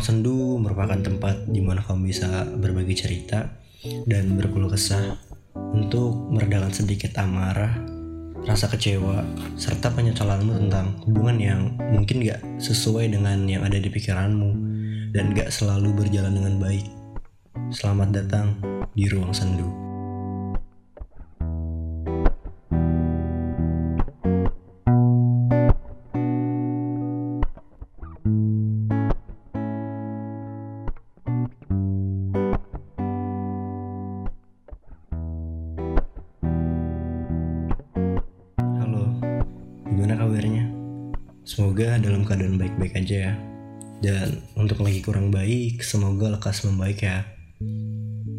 Ruang 0.00 0.16
sendu 0.16 0.56
merupakan 0.56 0.96
tempat 0.96 1.44
di 1.44 1.60
mana 1.60 1.84
kamu 1.84 2.08
bisa 2.08 2.48
berbagi 2.56 2.96
cerita 2.96 3.52
dan 4.08 4.32
berkeluh 4.32 4.72
kesah 4.72 5.20
untuk 5.76 6.16
meredakan 6.32 6.72
sedikit 6.72 7.20
amarah, 7.20 7.68
rasa 8.48 8.72
kecewa, 8.72 9.20
serta 9.60 9.92
penyesalanmu 9.92 10.56
tentang 10.56 10.96
hubungan 11.04 11.36
yang 11.36 11.60
mungkin 11.92 12.24
gak 12.24 12.40
sesuai 12.64 13.12
dengan 13.12 13.44
yang 13.44 13.60
ada 13.60 13.76
di 13.76 13.92
pikiranmu 13.92 14.50
dan 15.12 15.36
gak 15.36 15.52
selalu 15.52 15.92
berjalan 15.92 16.32
dengan 16.32 16.56
baik. 16.56 16.88
Selamat 17.68 18.24
datang 18.24 18.56
di 18.96 19.04
Ruang 19.04 19.36
Sendu. 19.36 19.89
Semoga 41.50 41.98
dalam 41.98 42.22
keadaan 42.22 42.62
baik-baik 42.62 42.94
aja 42.94 43.16
ya. 43.26 43.34
Dan 43.98 44.38
untuk 44.54 44.86
lagi 44.86 45.02
kurang 45.02 45.34
baik, 45.34 45.82
semoga 45.82 46.30
lekas 46.30 46.62
membaik 46.62 47.02
ya. 47.02 47.26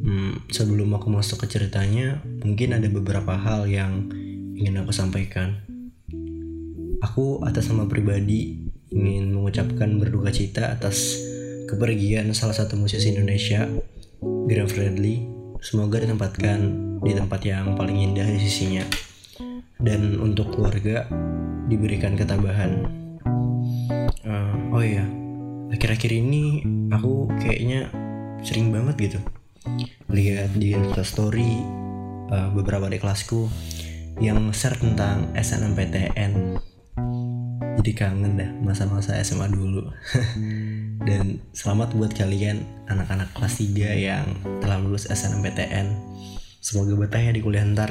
Hmm, 0.07 0.47
sebelum 0.47 0.95
aku 0.95 1.11
masuk 1.11 1.43
ke 1.43 1.51
ceritanya, 1.51 2.23
mungkin 2.39 2.71
ada 2.71 2.87
beberapa 2.87 3.35
hal 3.35 3.67
yang 3.67 4.07
ingin 4.55 4.79
aku 4.79 4.95
sampaikan. 4.95 5.59
Aku 7.03 7.43
atas 7.43 7.67
nama 7.67 7.83
pribadi 7.83 8.63
ingin 8.95 9.35
mengucapkan 9.35 9.99
berduka 9.99 10.31
cita 10.31 10.71
atas 10.71 11.19
kepergian 11.67 12.31
salah 12.31 12.55
satu 12.55 12.79
musisi 12.79 13.11
Indonesia, 13.11 13.67
Graham 14.23 14.71
Fredly. 14.71 15.27
Semoga 15.59 15.99
ditempatkan 15.99 16.59
di 17.03 17.11
tempat 17.11 17.43
yang 17.43 17.75
paling 17.75 18.07
indah 18.07 18.25
di 18.25 18.39
sisinya 18.39 18.87
dan 19.83 20.15
untuk 20.23 20.55
keluarga 20.55 21.11
diberikan 21.67 22.15
ketabahan. 22.15 23.00
Oh 24.71 24.79
iya, 24.79 25.03
akhir-akhir 25.75 26.11
ini 26.15 26.63
aku 26.95 27.27
kayaknya 27.43 27.91
sering 28.39 28.71
banget 28.71 28.95
gitu 29.11 29.19
lihat 30.11 30.51
di 30.55 30.75
Story 31.03 31.59
uh, 32.31 32.49
beberapa 32.55 32.87
di 32.87 32.99
kelasku 32.99 33.47
yang 34.19 34.51
share 34.55 34.79
tentang 34.79 35.31
SNMPTN. 35.35 36.55
Jadi 37.81 37.91
kangen 37.97 38.37
dah 38.37 38.51
masa-masa 38.61 39.17
SMA 39.23 39.49
dulu. 39.49 39.91
Dan 41.07 41.41
selamat 41.55 41.97
buat 41.97 42.13
kalian 42.13 42.61
anak-anak 42.91 43.33
kelas 43.33 43.59
3 43.59 43.75
yang 43.97 44.27
telah 44.61 44.77
lulus 44.77 45.09
SNMPTN. 45.09 45.91
Semoga 46.61 46.93
betah 46.93 47.19
ya 47.19 47.31
di 47.33 47.41
kuliah 47.41 47.65
ntar 47.65 47.89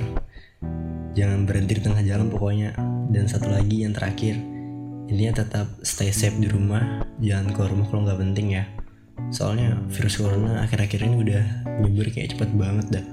jangan 1.11 1.43
berhenti 1.43 1.77
di 1.77 1.83
tengah 1.83 2.07
jalan 2.07 2.31
pokoknya 2.31 2.77
dan 3.11 3.27
satu 3.27 3.51
lagi 3.51 3.83
yang 3.83 3.91
terakhir 3.91 4.39
intinya 5.11 5.43
tetap 5.43 5.67
stay 5.83 6.15
safe 6.15 6.39
di 6.39 6.47
rumah 6.47 7.03
jangan 7.19 7.51
keluar 7.51 7.75
rumah 7.75 7.87
kalau 7.91 8.07
nggak 8.07 8.21
penting 8.23 8.47
ya. 8.55 8.65
Soalnya 9.35 9.75
virus 9.91 10.23
corona 10.23 10.63
akhir-akhir 10.63 11.03
ini 11.03 11.17
udah 11.19 11.43
nyebar 11.83 12.15
kayak 12.15 12.39
cepet 12.39 12.51
banget 12.55 12.87
dah. 12.95 13.05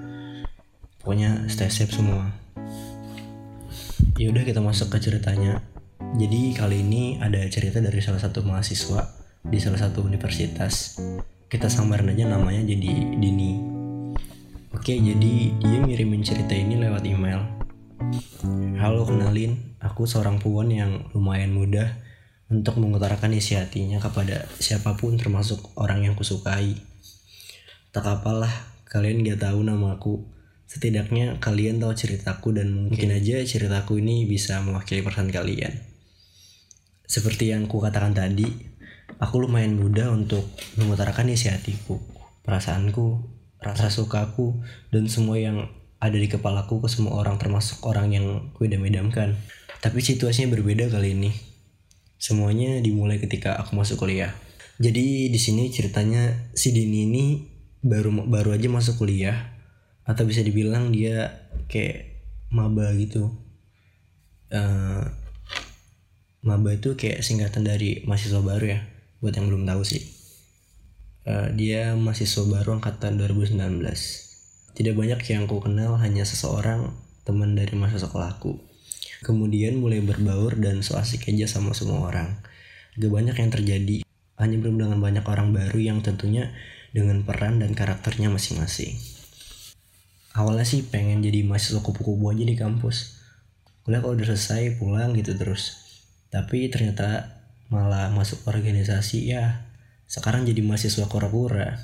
Pokoknya 1.01 1.49
stay 1.49 1.73
safe 1.73 1.89
semua. 1.89 2.29
Yaudah 4.21 4.45
kita 4.45 4.61
masuk 4.61 4.93
ke 4.93 5.01
ceritanya. 5.01 5.59
Jadi 6.21 6.53
kali 6.53 6.85
ini 6.85 7.17
ada 7.17 7.41
cerita 7.49 7.81
dari 7.81 7.97
salah 7.99 8.21
satu 8.21 8.45
mahasiswa 8.45 9.17
di 9.41 9.57
salah 9.57 9.81
satu 9.81 10.05
universitas. 10.05 11.01
Kita 11.49 11.65
samarin 11.65 12.13
aja 12.13 12.29
namanya 12.29 12.61
jadi 12.61 13.17
Dini. 13.17 13.57
Oke, 14.69 14.93
jadi 14.93 15.33
dia 15.57 15.79
ngirimin 15.81 16.21
cerita 16.21 16.53
ini 16.53 16.77
lewat 16.77 17.01
email. 17.09 17.56
Halo, 18.77 19.09
kenalin, 19.09 19.75
aku 19.81 20.05
seorang 20.05 20.37
puan 20.37 20.69
yang 20.69 21.09
lumayan 21.17 21.49
mudah 21.49 21.97
untuk 22.47 22.77
mengutarakan 22.77 23.33
isi 23.33 23.57
hatinya 23.57 23.97
kepada 23.97 24.45
siapa 24.61 24.95
pun 24.95 25.17
termasuk 25.17 25.73
orang 25.73 26.05
yang 26.05 26.13
kusukai. 26.13 26.77
Tak 27.89 28.05
apalah, 28.05 28.53
kalian 28.85 29.25
gak 29.25 29.49
tahu 29.49 29.65
namaku. 29.65 30.29
Setidaknya 30.69 31.41
kalian 31.41 31.81
tahu 31.81 31.97
ceritaku 31.97 32.53
dan 32.55 32.87
mungkin 32.87 33.11
aja 33.11 33.41
ceritaku 33.41 33.97
ini 33.97 34.29
bisa 34.29 34.61
mewakili 34.61 35.01
perasaan 35.01 35.33
kalian. 35.33 35.73
Seperti 37.03 37.49
yang 37.49 37.65
ku 37.65 37.81
katakan 37.81 38.13
tadi, 38.13 38.45
aku 39.17 39.41
lumayan 39.41 39.73
mudah 39.73 40.13
untuk 40.13 40.45
mengutarakan 40.77 41.33
isi 41.33 41.49
hatiku, 41.49 41.97
perasaanku, 42.45 43.25
rasa 43.57 43.89
sukaku 43.89 44.53
dan 44.93 45.09
semua 45.09 45.41
yang 45.41 45.65
ada 45.97 46.17
di 46.17 46.29
kepalaku 46.29 46.85
ke 46.85 46.89
semua 46.89 47.17
orang 47.17 47.41
termasuk 47.41 47.81
orang 47.85 48.13
yang 48.13 48.25
ku 48.53 48.65
idam-idamkan. 48.65 49.37
Tapi 49.81 49.99
situasinya 50.01 50.53
berbeda 50.53 50.89
kali 50.89 51.13
ini. 51.13 51.31
Semuanya 52.17 52.81
dimulai 52.81 53.21
ketika 53.21 53.57
aku 53.57 53.77
masuk 53.77 54.05
kuliah. 54.05 54.33
Jadi 54.77 55.29
di 55.29 55.39
sini 55.41 55.69
ceritanya 55.73 56.53
si 56.53 56.73
Dini 56.73 57.09
ini 57.09 57.25
baru 57.81 58.13
baru 58.29 58.53
aja 58.53 58.69
masuk 58.69 59.01
kuliah 59.05 59.57
atau 60.05 60.25
bisa 60.25 60.41
dibilang 60.45 60.93
dia 60.93 61.49
kayak 61.69 62.21
maba 62.53 62.93
gitu. 62.93 63.33
Uh, 64.53 65.03
maba 66.45 66.77
itu 66.77 66.93
kayak 66.95 67.25
singkatan 67.25 67.65
dari 67.65 68.05
mahasiswa 68.07 68.39
baru 68.39 68.65
ya 68.77 68.79
buat 69.19 69.35
yang 69.35 69.51
belum 69.51 69.67
tahu 69.67 69.83
sih 69.83 70.17
Uh, 71.27 71.51
dia 71.59 71.91
mahasiswa 71.91 72.47
baru 72.47 72.79
angkatan 72.79 73.19
2019. 73.19 73.83
Tidak 74.77 74.93
banyak 74.93 75.17
yang 75.33 75.49
ku 75.49 75.57
kenal, 75.57 75.97
hanya 75.97 76.21
seseorang 76.21 76.93
teman 77.25 77.57
dari 77.57 77.73
masa 77.73 77.97
sekolahku. 77.97 78.61
Kemudian 79.25 79.81
mulai 79.81 80.05
berbaur 80.05 80.53
dan 80.61 80.85
so 80.85 80.93
asik 81.01 81.33
aja 81.33 81.49
sama 81.49 81.73
semua 81.73 82.13
orang. 82.13 82.37
Gak 82.93 83.09
banyak 83.09 83.33
yang 83.41 83.49
terjadi, 83.49 83.97
hanya 84.37 84.55
bertemu 84.61 84.77
dengan 84.85 84.99
banyak 85.01 85.25
orang 85.25 85.49
baru 85.49 85.81
yang 85.81 86.05
tentunya 86.05 86.53
dengan 86.93 87.25
peran 87.25 87.57
dan 87.57 87.73
karakternya 87.73 88.29
masing-masing. 88.29 88.93
Awalnya 90.37 90.69
sih 90.69 90.85
pengen 90.85 91.25
jadi 91.25 91.41
mahasiswa 91.41 91.81
kupu-kupu 91.81 92.29
aja 92.29 92.45
di 92.45 92.53
kampus. 92.53 93.17
Kuliah 93.81 94.05
kalau 94.05 94.13
udah 94.13 94.29
selesai 94.29 94.77
pulang 94.77 95.17
gitu 95.17 95.33
terus. 95.33 95.81
Tapi 96.29 96.69
ternyata 96.69 97.37
malah 97.67 98.13
masuk 98.13 98.45
organisasi 98.45 99.27
ya 99.33 99.67
sekarang 100.07 100.47
jadi 100.47 100.63
mahasiswa 100.63 101.03
kura-kura 101.11 101.75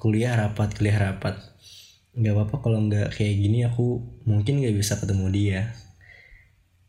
kuliah 0.00 0.32
rapat 0.32 0.72
kuliah 0.72 0.96
rapat 0.96 1.36
nggak 2.16 2.34
apa-apa 2.34 2.56
kalau 2.64 2.78
nggak 2.88 3.12
kayak 3.16 3.34
gini 3.36 3.64
aku 3.68 4.00
mungkin 4.24 4.62
nggak 4.62 4.76
bisa 4.76 4.96
ketemu 4.96 5.26
dia. 5.32 5.60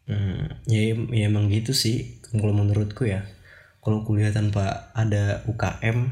Hmm, 0.10 0.58
ya, 0.66 0.96
ya 0.96 1.26
emang 1.30 1.52
gitu 1.54 1.76
sih 1.76 2.22
kalau 2.24 2.56
menurutku 2.56 3.08
ya. 3.08 3.26
Kalau 3.80 4.04
kuliah 4.04 4.30
tanpa 4.30 4.92
ada 4.92 5.42
UKM 5.48 6.12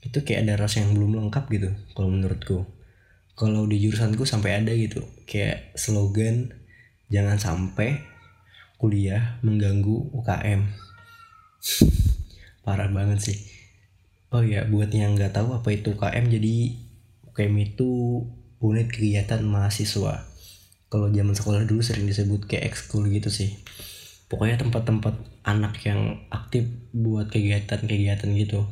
itu 0.00 0.18
kayak 0.24 0.48
ada 0.48 0.54
rasa 0.64 0.80
yang 0.80 0.96
belum 0.96 1.20
lengkap 1.20 1.44
gitu 1.52 1.70
kalau 1.92 2.08
menurutku. 2.08 2.66
Kalau 3.36 3.64
di 3.64 3.80
jurusanku 3.80 4.28
sampai 4.28 4.60
ada 4.60 4.72
gitu 4.76 5.00
kayak 5.24 5.72
slogan 5.76 6.52
jangan 7.08 7.40
sampai 7.40 8.04
kuliah 8.80 9.40
mengganggu 9.44 10.12
UKM 10.16 10.64
parah 12.64 12.88
banget 12.88 13.20
sih. 13.20 13.38
Oh 14.30 14.46
ya, 14.46 14.62
buat 14.62 14.94
yang 14.94 15.18
nggak 15.18 15.34
tahu 15.34 15.58
apa 15.58 15.68
itu 15.74 15.90
UKM, 15.98 16.30
jadi 16.30 16.78
UKM 17.40 17.56
itu 17.56 18.20
unit 18.60 18.92
kegiatan 18.92 19.40
mahasiswa. 19.40 20.28
Kalau 20.92 21.08
zaman 21.08 21.32
sekolah 21.32 21.64
dulu 21.64 21.80
sering 21.80 22.04
disebut 22.04 22.44
kayak 22.44 22.68
ekskul 22.68 23.08
gitu 23.08 23.32
sih. 23.32 23.56
Pokoknya 24.28 24.60
tempat-tempat 24.60 25.16
anak 25.48 25.80
yang 25.88 26.20
aktif 26.28 26.68
buat 26.92 27.32
kegiatan-kegiatan 27.32 28.28
gitu. 28.36 28.68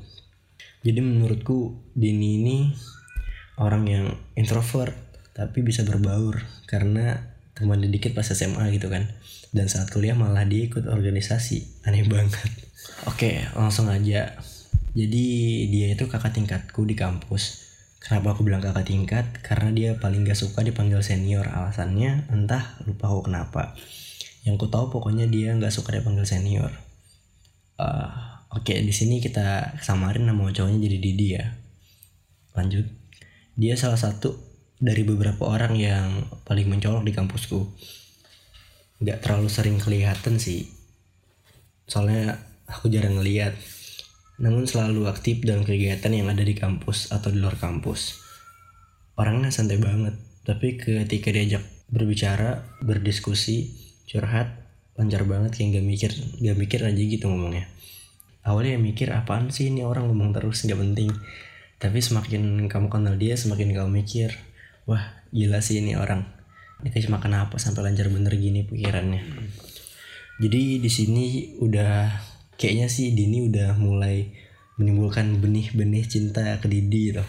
Jadi 0.85 1.01
menurutku 1.01 1.81
Dini 1.97 2.37
ini 2.37 2.59
orang 3.57 3.89
yang 3.89 4.07
introvert 4.37 4.93
tapi 5.33 5.65
bisa 5.65 5.89
berbaur 5.89 6.45
karena 6.69 7.25
teman 7.57 7.81
dikit 7.81 8.13
pas 8.13 8.29
SMA 8.29 8.69
gitu 8.77 8.93
kan. 8.93 9.09
Dan 9.49 9.73
saat 9.73 9.89
kuliah 9.89 10.13
malah 10.13 10.45
dia 10.45 10.69
ikut 10.69 10.85
organisasi. 10.85 11.89
Aneh 11.89 12.05
banget. 12.05 12.53
Oke, 13.09 13.49
langsung 13.57 13.89
aja 13.89 14.37
jadi 14.93 15.27
dia 15.71 15.87
itu 15.97 16.05
kakak 16.05 16.37
tingkatku 16.37 16.85
di 16.85 16.93
kampus. 16.93 17.68
Kenapa 17.99 18.35
aku 18.35 18.47
bilang 18.47 18.63
kakak 18.63 18.87
tingkat? 18.87 19.27
Karena 19.43 19.75
dia 19.75 19.91
paling 19.99 20.23
gak 20.23 20.39
suka 20.39 20.63
dipanggil 20.63 21.03
senior. 21.03 21.51
Alasannya 21.51 22.31
entah 22.31 22.79
lupa 22.87 23.11
aku 23.11 23.27
kenapa. 23.27 23.75
Yang 24.47 24.55
ku 24.65 24.67
tahu 24.71 24.89
pokoknya 24.95 25.27
dia 25.27 25.53
gak 25.59 25.75
suka 25.75 25.99
dipanggil 25.99 26.25
senior. 26.25 26.71
Uh, 27.79 28.39
Oke 28.49 28.73
okay, 28.73 28.81
di 28.81 28.97
sini 28.97 29.21
kita 29.21 29.77
samarin 29.85 30.25
nama 30.25 30.49
cowoknya 30.49 30.89
jadi 30.89 30.99
Didi 31.05 31.27
ya. 31.37 31.53
Lanjut. 32.57 32.89
Dia 33.61 33.77
salah 33.77 34.01
satu 34.01 34.41
dari 34.81 35.05
beberapa 35.05 35.45
orang 35.45 35.77
yang 35.77 36.25
paling 36.49 36.65
mencolok 36.71 37.05
di 37.05 37.13
kampusku. 37.13 37.61
Gak 39.05 39.21
terlalu 39.21 39.53
sering 39.53 39.77
kelihatan 39.77 40.41
sih. 40.41 40.65
Soalnya 41.85 42.41
aku 42.65 42.89
jarang 42.89 43.21
ngeliat 43.21 43.53
namun 44.39 44.71
selalu 44.71 45.11
aktif 45.11 45.43
dalam 45.43 45.67
kegiatan 45.67 46.15
yang 46.15 46.31
ada 46.31 46.47
di 46.47 46.55
kampus 46.55 47.11
atau 47.11 47.35
di 47.35 47.43
luar 47.43 47.59
kampus. 47.59 48.23
Orangnya 49.19 49.51
santai 49.51 49.83
banget, 49.83 50.15
tapi 50.47 50.79
ketika 50.79 51.35
diajak 51.35 51.67
berbicara, 51.91 52.63
berdiskusi, 52.79 53.75
curhat, 54.07 54.55
lancar 54.95 55.27
banget 55.27 55.59
kayak 55.59 55.83
gak 55.83 55.87
mikir, 55.87 56.11
gak 56.39 56.57
mikir 56.59 56.81
aja 56.87 57.03
gitu 57.03 57.27
ngomongnya. 57.27 57.67
Awalnya 58.47 58.79
mikir 58.79 59.11
apaan 59.11 59.51
sih 59.51 59.75
ini 59.75 59.83
orang 59.83 60.07
ngomong 60.07 60.31
terus 60.33 60.63
gak 60.63 60.79
penting. 60.79 61.11
Tapi 61.79 61.99
semakin 61.99 62.67
kamu 62.71 62.87
kenal 62.91 63.15
dia, 63.19 63.35
semakin 63.35 63.75
kamu 63.75 63.91
mikir, 63.91 64.35
wah 64.87 65.19
gila 65.35 65.59
sih 65.59 65.83
ini 65.83 65.99
orang. 65.99 66.27
Ini 66.83 66.95
kayak 66.95 67.11
makan 67.11 67.33
apa 67.43 67.59
sampai 67.59 67.91
lancar 67.91 68.07
bener 68.07 68.31
gini 68.39 68.63
pikirannya. 68.63 69.23
Jadi 70.39 70.79
di 70.79 70.91
sini 70.91 71.59
udah 71.59 72.28
kayaknya 72.59 72.91
sih 72.91 73.15
Dini 73.15 73.47
udah 73.47 73.79
mulai 73.79 74.35
menimbulkan 74.77 75.39
benih-benih 75.39 76.05
cinta 76.11 76.59
ke 76.59 76.67
Didi 76.67 77.15
gitu. 77.15 77.25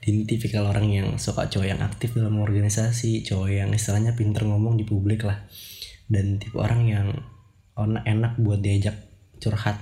Dini 0.00 0.28
tipikal 0.28 0.68
orang 0.68 0.88
yang 0.92 1.08
suka 1.16 1.48
cowok 1.48 1.66
yang 1.66 1.80
aktif 1.80 2.12
dalam 2.16 2.36
organisasi, 2.40 3.24
cowok 3.24 3.48
yang 3.48 3.70
istilahnya 3.72 4.12
pinter 4.12 4.44
ngomong 4.44 4.76
di 4.76 4.84
publik 4.84 5.24
lah. 5.24 5.40
Dan 6.06 6.36
tipe 6.36 6.60
orang 6.60 6.82
yang 6.84 7.08
enak 7.80 8.36
buat 8.40 8.60
diajak 8.60 8.96
curhat. 9.40 9.80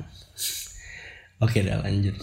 Oke 1.45 1.63
dah 1.63 1.83
lanjut. 1.83 2.15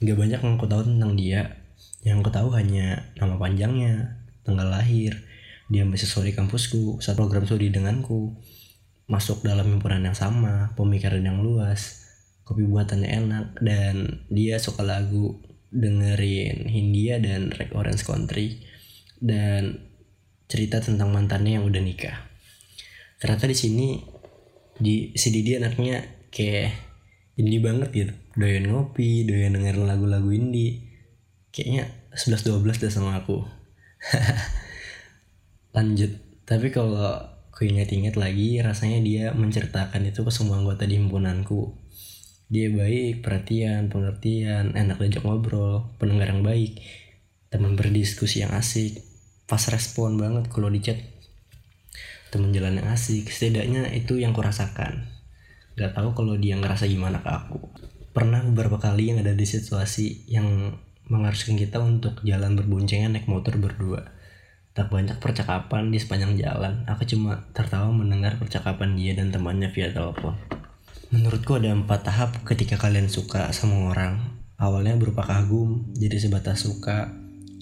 Gak 0.00 0.16
banyak 0.18 0.40
yang 0.42 0.54
aku 0.58 0.66
tahu 0.66 0.82
tentang 0.86 1.14
dia. 1.14 1.58
Yang 2.02 2.16
aku 2.24 2.30
tahu 2.32 2.48
hanya 2.56 3.12
nama 3.18 3.36
panjangnya, 3.36 4.18
tanggal 4.46 4.72
lahir, 4.72 5.20
dia 5.68 5.84
mahasiswa 5.84 6.24
di 6.24 6.32
kampusku, 6.32 6.98
saat 7.04 7.14
program 7.20 7.44
studi 7.44 7.68
denganku, 7.68 8.32
masuk 9.10 9.42
dalam 9.42 9.66
himpunan 9.66 10.06
yang 10.06 10.14
sama, 10.14 10.70
pemikiran 10.78 11.18
yang 11.18 11.42
luas, 11.42 12.06
kopi 12.46 12.62
buatannya 12.62 13.10
enak, 13.10 13.46
dan 13.58 14.22
dia 14.30 14.62
suka 14.62 14.86
lagu 14.86 15.42
dengerin 15.74 16.70
Hindia 16.70 17.18
dan 17.18 17.50
Red 17.50 17.74
Orange 17.74 18.06
Country, 18.06 18.62
dan 19.18 19.82
cerita 20.46 20.78
tentang 20.78 21.10
mantannya 21.10 21.58
yang 21.58 21.66
udah 21.66 21.82
nikah. 21.82 22.30
Ternyata 23.18 23.50
di 23.50 23.56
sini 23.58 23.88
di 24.78 25.12
si 25.18 25.28
Didi 25.34 25.58
anaknya 25.58 26.00
kayak 26.30 26.70
indie 27.34 27.58
banget 27.58 27.90
gitu, 27.90 28.14
doyan 28.38 28.70
ngopi, 28.70 29.26
doyan 29.26 29.58
dengerin 29.58 29.90
lagu-lagu 29.90 30.30
indie, 30.30 30.86
kayaknya 31.50 31.90
11-12 32.14 32.78
dah 32.86 32.92
sama 32.94 33.18
aku. 33.18 33.42
Lanjut, 35.76 36.14
tapi 36.46 36.70
kalau 36.70 37.30
Aku 37.60 37.68
ingat-ingat 37.68 38.16
lagi 38.16 38.56
rasanya 38.64 39.04
dia 39.04 39.24
menceritakan 39.36 40.08
itu 40.08 40.24
ke 40.24 40.32
semua 40.32 40.56
anggota 40.56 40.88
di 40.88 40.96
himpunanku. 40.96 41.76
Dia 42.48 42.72
baik, 42.72 43.20
perhatian, 43.20 43.92
pengertian, 43.92 44.72
enak 44.72 44.96
diajak 44.96 45.28
ngobrol, 45.28 45.92
pendengar 46.00 46.32
yang 46.32 46.40
baik, 46.40 46.80
teman 47.52 47.76
berdiskusi 47.76 48.40
yang 48.40 48.56
asik, 48.56 49.04
pas 49.44 49.60
respon 49.68 50.16
banget 50.16 50.48
kalau 50.48 50.72
di 50.72 50.80
chat. 50.80 51.04
Teman 52.32 52.56
jalan 52.56 52.80
yang 52.80 52.96
asik, 52.96 53.28
setidaknya 53.28 53.92
itu 53.92 54.16
yang 54.16 54.32
kurasakan. 54.32 55.12
Gak 55.76 55.92
tahu 55.92 56.16
kalau 56.16 56.40
dia 56.40 56.56
ngerasa 56.56 56.88
gimana 56.88 57.20
ke 57.20 57.28
aku. 57.28 57.60
Pernah 58.16 58.40
beberapa 58.40 58.80
kali 58.80 59.12
yang 59.12 59.20
ada 59.20 59.36
di 59.36 59.44
situasi 59.44 60.32
yang 60.32 60.80
mengharuskan 61.12 61.60
kita 61.60 61.76
untuk 61.76 62.24
jalan 62.24 62.56
berboncengan 62.56 63.12
naik 63.12 63.28
motor 63.28 63.60
berdua 63.60 64.16
Tak 64.80 64.88
banyak 64.88 65.20
percakapan 65.20 65.92
di 65.92 66.00
sepanjang 66.00 66.40
jalan, 66.40 66.88
aku 66.88 67.04
cuma 67.04 67.44
tertawa 67.52 67.92
mendengar 67.92 68.40
percakapan 68.40 68.96
dia 68.96 69.12
dan 69.12 69.28
temannya 69.28 69.68
via 69.76 69.92
telepon. 69.92 70.32
Menurutku 71.12 71.60
ada 71.60 71.68
empat 71.68 72.08
tahap 72.08 72.32
ketika 72.48 72.80
kalian 72.80 73.12
suka 73.12 73.52
sama 73.52 73.92
orang. 73.92 74.40
Awalnya 74.56 74.96
berupa 74.96 75.20
kagum, 75.28 75.84
jadi 75.92 76.16
sebatas 76.16 76.64
suka, 76.64 77.12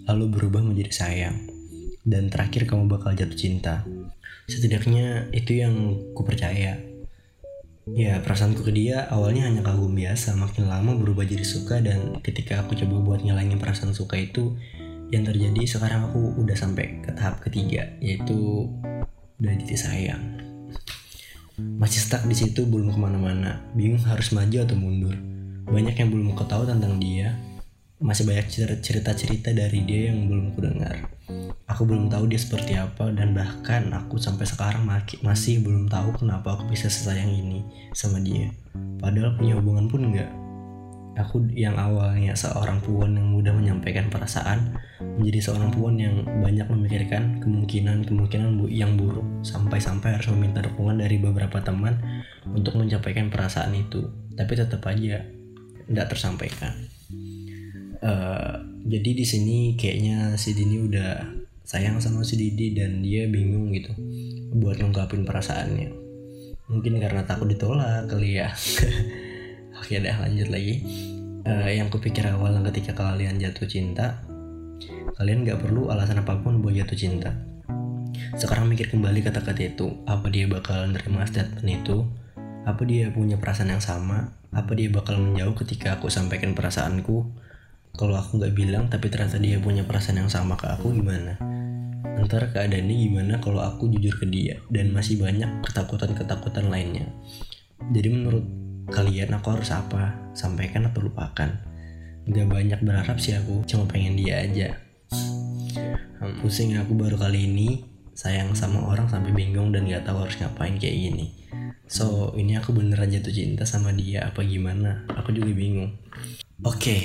lalu 0.06 0.30
berubah 0.30 0.62
menjadi 0.62 0.94
sayang. 0.94 1.42
Dan 2.06 2.30
terakhir 2.30 2.70
kamu 2.70 2.86
bakal 2.86 3.18
jatuh 3.18 3.34
cinta. 3.34 3.82
Setidaknya 4.46 5.26
itu 5.34 5.58
yang 5.58 5.98
ku 6.14 6.22
percaya. 6.22 6.78
Ya 7.98 8.22
perasaanku 8.22 8.62
ke 8.62 8.70
dia 8.70 9.10
awalnya 9.10 9.50
hanya 9.50 9.66
kagum 9.66 9.90
biasa, 9.90 10.38
makin 10.38 10.70
lama 10.70 10.94
berubah 10.94 11.26
jadi 11.26 11.42
suka 11.42 11.82
dan 11.82 12.22
ketika 12.22 12.62
aku 12.62 12.78
coba 12.78 13.02
buat 13.02 13.20
ngilangin 13.26 13.58
perasaan 13.58 13.90
suka 13.90 14.14
itu, 14.22 14.54
yang 15.08 15.24
terjadi 15.24 15.62
sekarang 15.64 16.12
aku 16.12 16.36
udah 16.36 16.52
sampai 16.52 17.00
ke 17.00 17.10
tahap 17.16 17.40
ketiga 17.40 17.88
yaitu 18.00 18.68
udah 19.40 19.52
jadi 19.64 19.76
sayang. 19.76 20.22
Masih 21.58 22.04
stuck 22.04 22.22
di 22.28 22.36
situ 22.36 22.68
belum 22.68 22.94
ke 22.94 22.98
mana-mana. 23.00 23.58
Bingung 23.74 24.04
harus 24.04 24.30
maju 24.30 24.62
atau 24.62 24.76
mundur. 24.78 25.16
Banyak 25.66 25.96
yang 25.98 26.08
belum 26.12 26.36
aku 26.36 26.44
tahu 26.46 26.68
tentang 26.68 27.00
dia. 27.00 27.34
Masih 27.98 28.28
banyak 28.28 28.46
cerita-cerita 28.78 29.50
dari 29.50 29.82
dia 29.82 30.14
yang 30.14 30.30
belum 30.30 30.54
aku 30.54 30.60
dengar. 30.62 30.96
Aku 31.66 31.82
belum 31.82 32.06
tahu 32.06 32.30
dia 32.30 32.38
seperti 32.38 32.78
apa 32.78 33.10
dan 33.10 33.34
bahkan 33.34 33.90
aku 33.90 34.22
sampai 34.22 34.46
sekarang 34.46 34.86
masih 35.20 35.60
belum 35.66 35.90
tahu 35.90 36.14
kenapa 36.14 36.54
aku 36.54 36.70
bisa 36.70 36.86
sesayang 36.86 37.32
ini 37.32 37.66
sama 37.90 38.22
dia. 38.22 38.54
Padahal 39.02 39.34
punya 39.34 39.58
hubungan 39.58 39.90
pun 39.90 40.14
enggak 40.14 40.30
Aku 41.18 41.42
yang 41.50 41.74
awalnya 41.74 42.38
seorang 42.38 42.78
puan 42.78 43.18
yang 43.18 43.34
mudah 43.34 43.50
menyampaikan 43.50 44.06
perasaan 44.06 44.78
menjadi 45.18 45.50
seorang 45.50 45.74
puan 45.74 45.98
yang 45.98 46.22
banyak 46.22 46.62
memikirkan 46.70 47.42
kemungkinan-kemungkinan 47.42 48.70
yang 48.70 48.94
buruk 48.94 49.26
sampai-sampai 49.42 50.14
harus 50.14 50.30
meminta 50.30 50.62
dukungan 50.62 51.02
dari 51.02 51.18
beberapa 51.18 51.58
teman 51.58 51.98
untuk 52.46 52.78
menyampaikan 52.78 53.34
perasaan 53.34 53.74
itu. 53.74 54.06
Tapi 54.38 54.52
tetap 54.54 54.86
aja 54.86 55.26
tidak 55.90 56.06
tersampaikan. 56.06 56.72
Uh, 57.98 58.62
jadi 58.86 59.10
di 59.10 59.26
sini 59.26 59.74
kayaknya 59.74 60.38
si 60.38 60.54
Dini 60.54 60.86
udah 60.86 61.26
sayang 61.66 61.98
sama 61.98 62.22
si 62.22 62.38
Didi 62.38 62.78
dan 62.78 63.02
dia 63.02 63.26
bingung 63.26 63.74
gitu 63.74 63.90
buat 64.54 64.78
ngungkapin 64.78 65.26
perasaannya. 65.26 65.90
Mungkin 66.70 67.00
karena 67.02 67.26
takut 67.26 67.50
ditolak 67.50 68.06
kali 68.06 68.38
ya. 68.38 68.54
Oke 69.78 70.02
deh 70.02 70.12
lanjut 70.12 70.48
lagi. 70.50 70.82
Uh, 71.46 71.70
Yang 71.70 71.96
kupikir 71.96 72.26
awal 72.28 72.58
ketika 72.66 72.92
kalian 72.92 73.40
jatuh 73.40 73.64
cinta 73.64 74.20
Kalian 75.18 75.42
gak 75.42 75.66
perlu 75.66 75.90
alasan 75.90 76.22
apa 76.22 76.38
pun 76.38 76.62
buat 76.62 76.78
jatuh 76.78 76.94
cinta. 76.94 77.34
Sekarang 78.38 78.70
mikir 78.70 78.86
kembali 78.86 79.26
kata-kata 79.26 79.66
itu. 79.66 79.98
Apa 80.06 80.30
dia 80.30 80.46
bakal 80.46 80.94
nerima 80.94 81.26
statement 81.26 81.66
itu? 81.66 82.06
Apa 82.62 82.86
dia 82.86 83.10
punya 83.10 83.34
perasaan 83.34 83.74
yang 83.74 83.82
sama? 83.82 84.30
Apa 84.54 84.78
dia 84.78 84.86
bakal 84.94 85.18
menjauh 85.18 85.58
ketika 85.58 85.98
aku 85.98 86.06
sampaikan 86.06 86.54
perasaanku? 86.54 87.34
Kalau 87.98 88.14
aku 88.14 88.38
gak 88.38 88.54
bilang 88.54 88.86
tapi 88.86 89.10
ternyata 89.10 89.42
dia 89.42 89.58
punya 89.58 89.82
perasaan 89.82 90.22
yang 90.22 90.30
sama 90.30 90.54
ke 90.54 90.70
aku 90.70 90.94
gimana? 90.94 91.34
Ntar 92.22 92.54
keadaannya 92.54 92.94
gimana 92.94 93.34
kalau 93.42 93.58
aku 93.58 93.90
jujur 93.90 94.22
ke 94.22 94.26
dia 94.26 94.58
Dan 94.70 94.94
masih 94.94 95.18
banyak 95.18 95.66
ketakutan-ketakutan 95.66 96.70
lainnya. 96.70 97.10
Jadi 97.90 98.06
menurut 98.06 98.46
kalian 98.88 99.36
aku 99.36 99.56
harus 99.56 99.70
apa? 99.72 100.16
Sampaikan 100.32 100.88
atau 100.88 101.04
lupakan? 101.04 101.50
Gak 102.28 102.48
banyak 102.48 102.80
berharap 102.84 103.16
sih 103.20 103.36
aku 103.36 103.64
cuma 103.64 103.88
pengen 103.88 104.16
dia 104.16 104.44
aja. 104.44 104.76
Hmm, 106.20 106.34
pusing 106.42 106.76
aku 106.76 106.92
baru 106.96 107.16
kali 107.16 107.48
ini 107.48 107.84
sayang 108.12 108.52
sama 108.52 108.82
orang 108.84 109.06
sampai 109.06 109.32
bingung 109.32 109.70
dan 109.70 109.88
gak 109.88 110.04
tahu 110.04 110.26
harus 110.26 110.36
ngapain 110.40 110.76
kayak 110.76 110.96
gini. 110.96 111.26
So 111.88 112.36
ini 112.36 112.60
aku 112.60 112.76
beneran 112.76 113.08
jatuh 113.08 113.32
cinta 113.32 113.64
sama 113.64 113.96
dia 113.96 114.28
apa 114.28 114.44
gimana? 114.44 115.08
Aku 115.16 115.32
juga 115.32 115.52
bingung. 115.52 115.96
Oke. 116.64 116.80
Okay. 116.80 117.02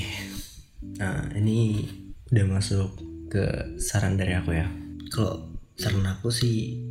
nah 1.00 1.32
ini 1.32 1.88
udah 2.28 2.60
masuk 2.60 2.92
ke 3.32 3.76
saran 3.80 4.20
dari 4.20 4.36
aku 4.36 4.52
ya. 4.52 4.68
Kalau 5.08 5.48
saran 5.80 6.04
aku 6.04 6.28
sih 6.28 6.84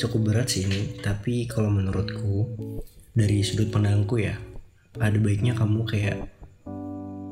cukup 0.00 0.32
berat 0.32 0.48
sih 0.48 0.64
ini 0.64 1.00
tapi 1.00 1.44
kalau 1.48 1.68
menurutku 1.68 2.56
dari 3.16 3.40
sudut 3.40 3.72
pandangku 3.72 4.20
ya 4.20 4.36
ada 5.00 5.16
baiknya 5.16 5.56
kamu 5.56 5.88
kayak 5.88 6.28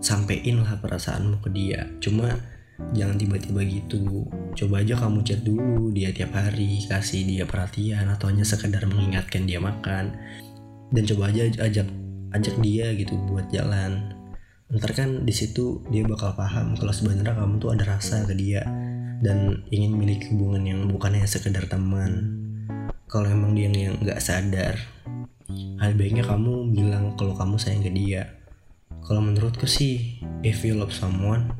sampein 0.04 0.60
lah 0.60 0.76
perasaanmu 0.80 1.40
ke 1.40 1.48
dia. 1.52 1.88
Cuma 2.00 2.36
jangan 2.92 3.16
tiba-tiba 3.16 3.64
gitu. 3.64 4.28
Coba 4.52 4.84
aja 4.84 5.00
kamu 5.00 5.24
chat 5.24 5.40
dulu 5.40 5.92
dia 5.92 6.12
tiap 6.12 6.36
hari 6.36 6.84
kasih 6.84 7.24
dia 7.24 7.44
perhatian 7.48 8.12
atau 8.12 8.28
hanya 8.28 8.44
sekedar 8.44 8.84
mengingatkan 8.84 9.48
dia 9.48 9.60
makan. 9.60 10.12
Dan 10.92 11.02
coba 11.08 11.32
aja 11.32 11.48
ajak 11.64 11.88
ajak 12.36 12.54
dia 12.60 12.92
gitu 12.96 13.16
buat 13.28 13.48
jalan. 13.48 14.12
Ntar 14.68 14.92
kan 14.92 15.10
di 15.24 15.32
situ 15.32 15.84
dia 15.88 16.04
bakal 16.04 16.36
paham 16.36 16.76
kalau 16.76 16.92
sebenarnya 16.92 17.36
kamu 17.36 17.60
tuh 17.60 17.72
ada 17.72 17.84
rasa 17.96 18.24
ke 18.28 18.36
dia 18.36 18.64
dan 19.24 19.64
ingin 19.72 19.96
memiliki 19.96 20.32
hubungan 20.32 20.64
yang 20.68 20.80
bukan 20.92 21.16
hanya 21.16 21.28
sekedar 21.28 21.64
teman. 21.64 22.40
Kalau 23.08 23.28
emang 23.30 23.56
dia 23.56 23.70
yang 23.70 24.00
nggak 24.00 24.20
sadar 24.20 24.93
hal 25.78 25.92
baiknya 26.00 26.24
kamu 26.24 26.72
bilang 26.72 27.12
kalau 27.20 27.36
kamu 27.36 27.60
sayang 27.60 27.84
ke 27.84 27.92
dia. 27.92 28.40
Kalau 29.04 29.20
menurutku 29.20 29.68
sih 29.68 30.16
if 30.40 30.64
you 30.64 30.72
love 30.72 30.94
someone 30.94 31.52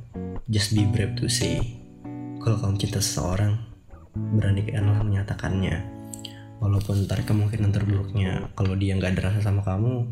just 0.48 0.72
be 0.72 0.88
brave 0.88 1.12
to 1.20 1.28
say. 1.28 1.60
Kalau 2.40 2.56
kamu 2.56 2.80
cinta 2.80 3.04
seseorang 3.04 3.60
beranikanlah 4.16 5.04
menyatakannya. 5.04 5.84
Walaupun 6.62 7.04
ntar 7.04 7.20
kemungkinan 7.28 7.74
terburuknya 7.74 8.48
kalau 8.56 8.72
dia 8.78 8.96
nggak 8.96 9.18
ada 9.18 9.22
rasa 9.28 9.44
sama 9.44 9.60
kamu 9.60 10.08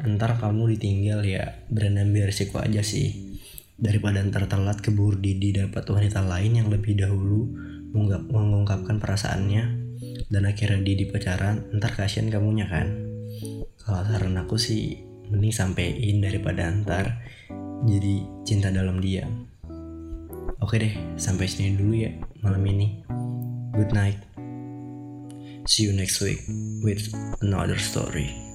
ntar 0.00 0.38
kamu 0.38 0.78
ditinggal 0.78 1.20
ya 1.26 1.66
berenang 1.66 2.14
resiko 2.14 2.62
aja 2.62 2.86
sih. 2.86 3.38
Daripada 3.80 4.22
ntar 4.22 4.46
telat 4.46 4.78
keburu 4.78 5.18
Didi 5.18 5.56
dapat 5.56 5.88
wanita 5.90 6.22
lain 6.22 6.62
yang 6.62 6.68
lebih 6.70 6.94
dahulu 7.00 7.50
mengungkapkan 8.30 9.02
perasaannya 9.02 9.64
dan 10.30 10.42
akhirnya 10.46 10.78
Didi 10.86 11.10
pacaran 11.10 11.66
ntar 11.74 11.98
kasihan 11.98 12.30
kamunya 12.30 12.70
kan 12.70 13.09
kalau 13.80 14.04
saran 14.04 14.36
aku 14.36 14.60
sih 14.60 15.00
mending 15.30 15.54
sampein 15.54 16.20
daripada 16.20 16.68
ntar 16.68 17.22
jadi 17.88 18.28
cinta 18.44 18.68
dalam 18.68 19.00
diam. 19.00 19.48
Oke 20.60 20.76
deh 20.76 20.94
sampai 21.16 21.48
sini 21.48 21.80
dulu 21.80 21.94
ya 21.96 22.12
malam 22.44 22.60
ini. 22.68 23.00
Good 23.72 23.96
night. 23.96 24.20
See 25.64 25.88
you 25.88 25.92
next 25.96 26.20
week 26.20 26.42
with 26.84 27.08
another 27.40 27.78
story 27.78 28.49